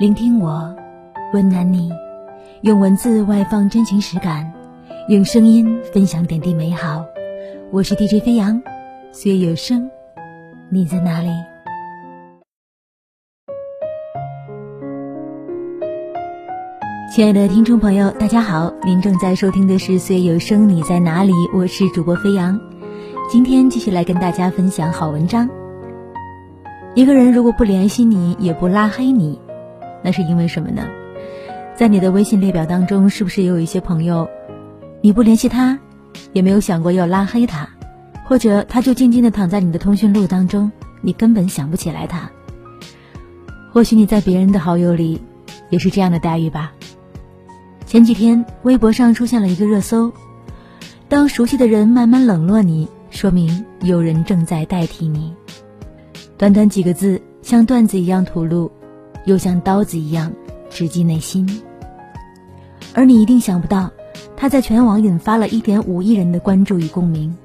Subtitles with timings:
[0.00, 0.74] 聆听我，
[1.34, 1.92] 温暖你，
[2.62, 4.50] 用文字外放真情实感，
[5.08, 7.04] 用声音分享点滴美好。
[7.70, 8.62] 我是 DJ 飞扬，
[9.12, 9.90] 岁月有声，
[10.70, 11.28] 你在哪里？
[17.14, 21.34] 亲爱的听众朋友，大家好，您正在收听的是《岁月有声》，你在哪里？
[21.54, 22.58] 我是主播飞扬，
[23.30, 25.46] 今天继续来跟大家分享好文章。
[26.94, 29.38] 一个人如果不联系你，也不拉黑你。
[30.10, 30.88] 那是因为什么呢？
[31.76, 34.28] 在你的微信列表当中，是不是也有一些朋友，
[35.00, 35.78] 你不联系他，
[36.32, 37.68] 也没有想过要拉黑他，
[38.26, 40.68] 或者他就静静的躺在你的通讯录当中，
[41.00, 42.28] 你根本想不起来他。
[43.72, 45.22] 或许你在别人的好友里，
[45.68, 46.72] 也是这样的待遇吧。
[47.86, 50.12] 前几天微博上出现了一个热搜：
[51.08, 55.32] 当熟悉的人慢慢冷落你，说明有人正在代替你。
[56.36, 58.68] 短短几个字，像段子一样吐露。
[59.24, 60.32] 又像刀子一样
[60.70, 61.62] 直击内心，
[62.94, 63.90] 而你一定想不到，
[64.36, 67.36] 他在全网引发了一点五亿人的关注与共鸣。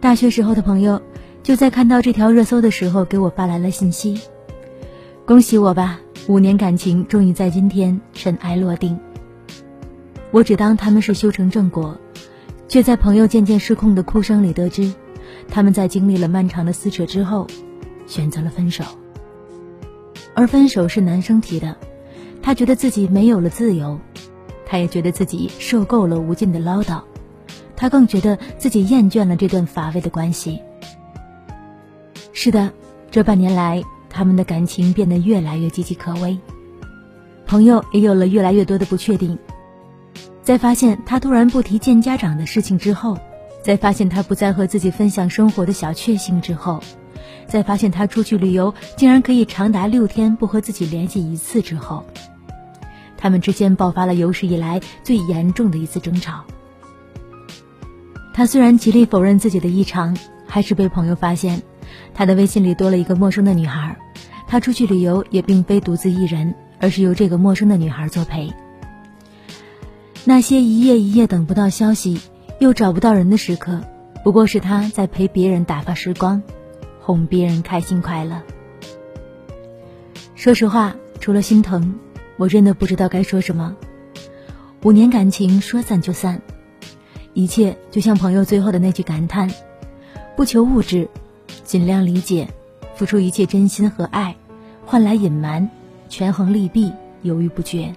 [0.00, 1.00] 大学时候的朋友，
[1.42, 4.20] 就在看到这条热搜的时候，给我发来了信息
[5.26, 8.98] ：“恭喜我吧，五年感情终于在今天尘埃落定。”
[10.30, 11.98] 我只当他们是修成正果，
[12.68, 14.92] 却在朋友渐渐失控的哭声里得知，
[15.48, 17.46] 他们在经历了漫长的撕扯之后。
[18.06, 18.84] 选择了分手，
[20.34, 21.76] 而分手是男生提的，
[22.42, 23.98] 他觉得自己没有了自由，
[24.66, 27.02] 他也觉得自己受够了无尽的唠叨，
[27.76, 30.60] 他更觉得自己厌倦了这段乏味的关系。
[32.32, 32.70] 是的，
[33.10, 36.38] 这半年来，他们的感情变得越来越岌岌可危，
[37.46, 39.38] 朋友也有了越来越多的不确定。
[40.42, 43.16] 在发现他突然不提见家长的事情之后，
[43.62, 46.80] 在发现他不再和自己分享生活的小确幸之后。
[47.46, 52.04] 在发现他出去旅游竟然可以长达六天不和自己联系一次之后，
[53.16, 56.44] 他们之间爆发了有史以来最严重的一次争吵。
[58.32, 60.16] 他虽然极力否认自己的异常，
[60.46, 61.62] 还是被朋友发现，
[62.14, 63.96] 他的微信里多了一个陌生的女孩。
[64.46, 68.52] 他出去旅游也并非独自一人，而是由这个陌生的女孩作陪。
[70.24, 72.20] 那些一夜一夜等不到消息，
[72.60, 73.80] 又找不到人的时刻，
[74.22, 76.42] 不过是他在陪别人打发时光。
[77.06, 78.40] 哄别人开心快乐。
[80.34, 81.94] 说实话，除了心疼，
[82.38, 83.76] 我真的不知道该说什么。
[84.84, 86.40] 五年感情说散就散，
[87.34, 89.50] 一切就像朋友最后的那句感叹：
[90.34, 91.06] 不求物质，
[91.62, 92.48] 尽量理解，
[92.94, 94.34] 付出一切真心和爱，
[94.86, 95.68] 换来隐瞒，
[96.08, 97.94] 权衡利弊，犹豫不决。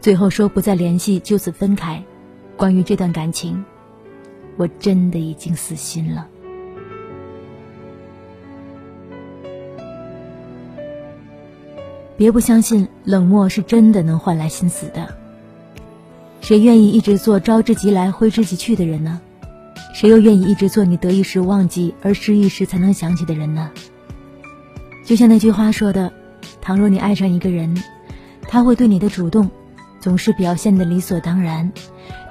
[0.00, 2.00] 最后说不再联系，就此分开。
[2.56, 3.64] 关于这段感情，
[4.56, 6.28] 我真的已经死心了。
[12.18, 15.14] 别不相信冷漠是真的能换来心死的。
[16.40, 19.20] 谁愿意一直做招之即来挥之即去的人呢？
[19.94, 23.70] 谁又愿意一直做你得意时忘记而失意时才能想起的人呢？
[25.04, 26.12] 就像那句话说的
[26.60, 27.80] ：“倘若你爱上一个人，
[28.42, 29.48] 他会对你的主动
[30.00, 31.70] 总是表现的理所当然，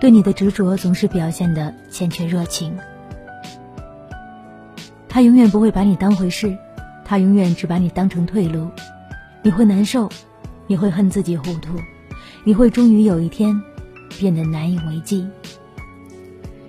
[0.00, 2.76] 对你的执着总是表现的欠缺热情。
[5.08, 6.56] 他永远不会把你当回事，
[7.04, 8.66] 他永远只把你当成退路。”
[9.46, 10.10] 你会难受，
[10.66, 11.78] 你会恨自己糊涂，
[12.42, 13.62] 你会终于有一天
[14.18, 15.24] 变得难以为继。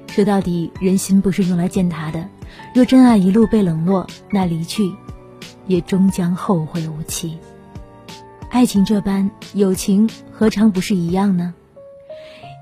[0.09, 2.29] 说到底，人心不是用来践踏的。
[2.75, 4.93] 若真爱一路被冷落，那离去
[5.65, 7.39] 也终将后会无期。
[8.51, 11.55] 爱情这般，友情何尝不是一样呢？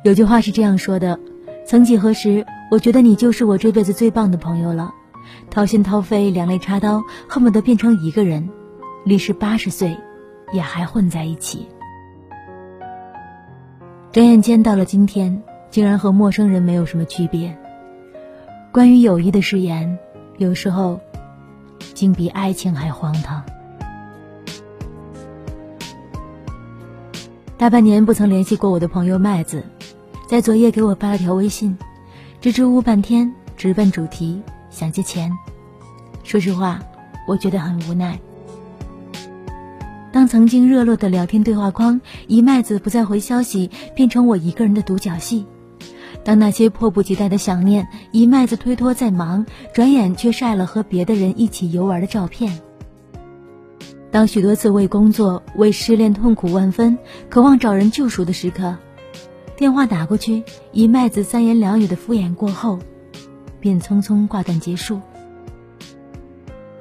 [0.06, 1.20] 有句话是这样说的：
[1.68, 4.94] 曾几何时，我觉得你就是我这辈子最棒的朋友了，
[5.52, 8.50] 掏心掏肺，两肋插刀，恨不得变成一个人。
[9.04, 9.96] 历时八十岁，
[10.51, 11.67] 也还混在一起。
[14.11, 17.57] 转眼间到了今天，竟然和陌生人没有什么区别。
[18.72, 19.97] 关于友谊的誓言，
[20.38, 21.00] 有时候，
[21.94, 23.44] 竟比爱情还荒唐。
[27.57, 29.63] 大半年不曾联系过我的朋友麦子，
[30.27, 31.77] 在昨夜给我发了条微信，
[32.41, 35.31] 支支吾吾半天，直奔主题，想借钱。
[36.24, 36.80] 说实话，
[37.27, 38.19] 我觉得很无奈。
[40.15, 45.44] 当曾经热络的聊天对话框一麦子不再回消息，变成我一个人的独角戏；
[46.23, 52.50] 当那些迫不及待的想念一麦子推脱在忙，转眼却晒了和别的人一起游玩的照片；
[54.09, 56.97] 当许多次为工作、为失恋痛苦万分，
[57.29, 58.77] 渴望找人救赎的时刻，
[59.57, 62.79] 电话打过去，一麦子三言两语的敷衍过后，
[63.59, 65.01] 便匆匆挂断结束。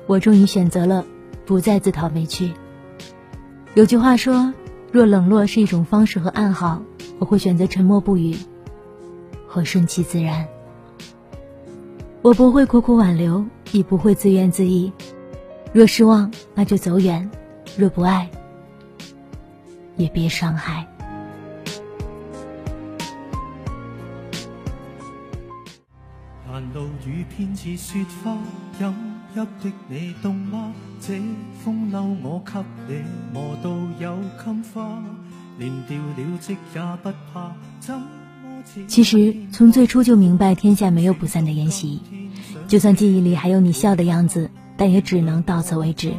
[0.06, 1.04] 我终于选择了
[1.44, 2.52] 不再自讨没趣。
[3.74, 4.54] 有句话说，
[4.92, 6.80] 若冷落是一种方式和暗号，
[7.18, 8.36] 我会选择沉默不语，
[9.48, 10.46] 或顺其自然。
[12.22, 14.92] 我不会苦苦挽留，也不会自怨自艾。
[15.72, 17.28] 若失望，那就走远；
[17.76, 18.30] 若不爱，
[19.96, 20.86] 也别伤害。
[38.86, 42.00] 其实从最初就明白，天下没有不散的宴席。
[42.68, 46.12] 就算记忆里还有你笑的样子，但也只能到此为止。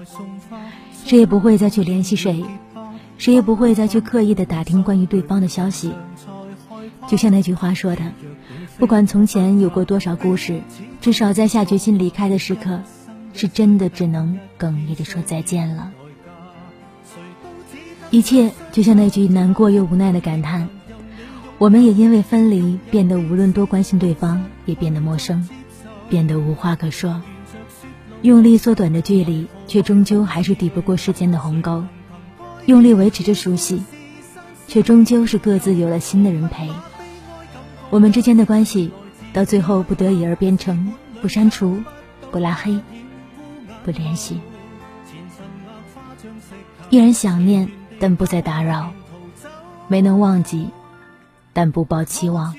[1.06, 2.44] 谁也不会再去联系谁，
[3.18, 5.94] 谁也不会再去刻意的打听关于对方的消息。
[7.08, 8.02] 就像那句话说的。
[8.78, 10.62] 不管从前有过多少故事，
[11.00, 12.82] 至少在下决心离开的时刻，
[13.36, 15.92] 是真的只能哽咽的说再见了。
[18.12, 20.70] 一切就像那句难过又无奈的感叹，
[21.58, 25.48] 我们也因为分离变得无论多关心对方，也变得陌生，
[26.10, 27.22] 变得无话可说。
[28.22, 31.84] 用力缩短着距离，却终究还是抵不过时间的鸿沟；
[32.66, 33.84] 用力维持着熟悉，
[34.68, 36.70] 却终究是各自有了新的人陪。
[37.90, 38.92] 我们之间的关系，
[39.34, 41.84] 到最后不得已而变成不删除、
[42.32, 42.80] 不拉黑、
[43.86, 44.42] 不联系，
[46.90, 48.90] 依然想念，但不再打扰；
[49.88, 50.72] 没能忘记，
[51.54, 52.56] 但不抱期望。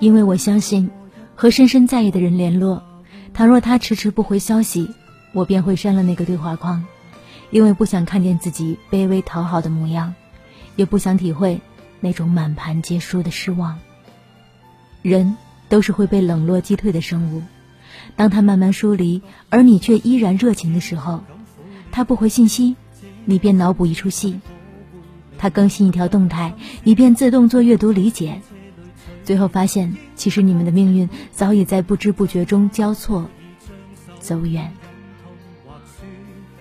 [0.00, 0.90] 因为我相信，
[1.36, 2.82] 和深深在意的人联络，
[3.32, 4.92] 倘若他迟迟不回消息，
[5.32, 6.84] 我便会删了那个对话框，
[7.52, 10.12] 因为不想看见自己卑微讨好的模样，
[10.74, 11.60] 也不想体会。
[12.00, 13.78] 那种满盘皆输的失望。
[15.02, 15.36] 人
[15.68, 17.42] 都是会被冷落击退的生物，
[18.14, 21.24] 当他慢慢疏离，而你却依然热情的时候，
[21.90, 22.76] 他不回信息，
[23.24, 24.40] 你便脑补一出戏；
[25.38, 26.54] 他更新一条动态，
[26.84, 28.40] 你便自动做阅读理解。
[29.24, 33.28] 最后发现，其实你们的命运早已在不知不觉中交错
[34.20, 34.72] 走远。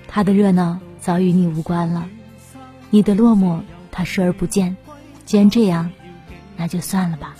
[0.08, 2.08] 他的热闹早与你无关了，
[2.90, 4.76] 你的落寞他视而不见。
[5.26, 5.92] 既然这样，
[6.58, 7.36] 那就算了吧。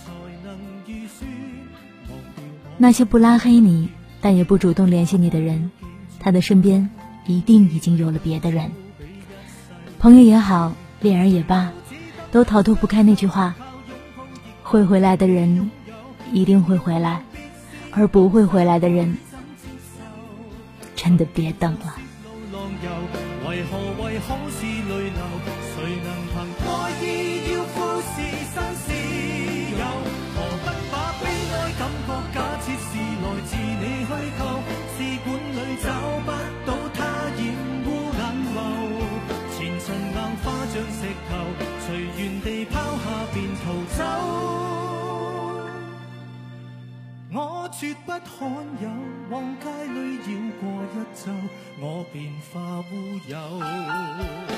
[2.78, 3.88] 那些不拉黑你，
[4.26, 5.70] 但也不主动联系你的人，
[6.18, 6.90] 他的身边
[7.26, 8.72] 一定已经有了别的人。
[10.00, 11.70] 朋友也好，恋人也罢，
[12.32, 13.54] 都逃脱不开那句话：
[14.64, 15.70] 会回来的人
[16.32, 17.22] 一定会回来，
[17.92, 19.16] 而不会回来的人，
[20.96, 21.94] 真的别等了。
[47.78, 48.50] 绝不罕
[48.80, 48.88] 有，
[49.28, 50.26] 往街里绕
[50.62, 51.30] 过一周，
[51.78, 54.55] 我便化乌有。